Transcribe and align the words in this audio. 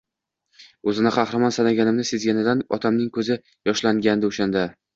o‘zini 0.91 1.11
qahramon 1.17 1.53
sanaganimni 1.59 2.07
sezganidan 2.13 2.65
otamning 2.79 3.13
ko‘zi 3.21 3.41
yoshlangandi 3.71 4.33
o‘shanda. 4.35 4.69